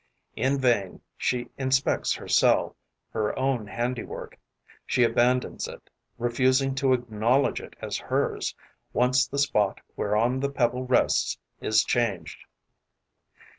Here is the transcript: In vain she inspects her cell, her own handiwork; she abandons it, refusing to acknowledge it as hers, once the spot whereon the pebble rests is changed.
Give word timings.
In 0.35 0.57
vain 0.57 0.99
she 1.15 1.51
inspects 1.59 2.11
her 2.15 2.27
cell, 2.27 2.75
her 3.11 3.37
own 3.37 3.67
handiwork; 3.67 4.35
she 4.83 5.03
abandons 5.03 5.67
it, 5.67 5.91
refusing 6.17 6.73
to 6.73 6.93
acknowledge 6.93 7.61
it 7.61 7.75
as 7.83 7.99
hers, 7.99 8.55
once 8.93 9.27
the 9.27 9.37
spot 9.37 9.79
whereon 9.95 10.39
the 10.39 10.49
pebble 10.49 10.87
rests 10.87 11.37
is 11.59 11.83
changed. 11.83 12.45